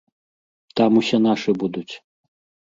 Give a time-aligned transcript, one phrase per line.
[0.81, 1.89] Там усе нашы будуць.